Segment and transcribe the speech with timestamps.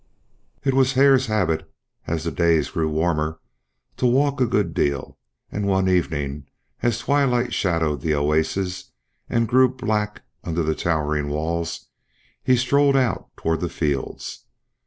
[0.63, 1.71] It was Hare's habit,
[2.07, 3.39] as the days grew warmer,
[3.97, 5.19] to walk a good deal,
[5.51, 6.47] and one evening,
[6.81, 8.89] as twilight shadowed the oasis
[9.29, 11.85] and grew black under the towering walls,
[12.43, 14.45] he strolled out toward the fields.